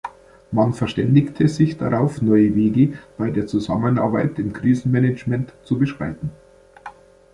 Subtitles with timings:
[0.51, 6.31] Man verständigte sich darauf, neue Wege bei der Zusammenarbeit im Krisenmanagement zu beschreiten.